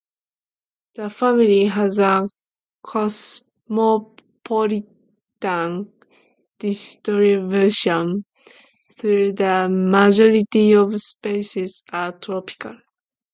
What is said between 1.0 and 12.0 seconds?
family has a cosmopolitan distribution, though the majority of species